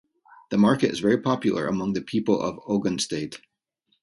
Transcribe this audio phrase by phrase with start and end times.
[0.49, 3.39] The market is very popular among the people of Ogun State.